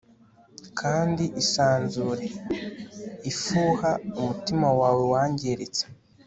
[0.79, 2.25] Kandi isanzure
[3.31, 5.83] ifuha umutima wawe wangiritse